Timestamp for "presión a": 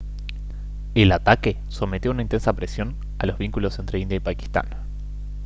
2.53-3.27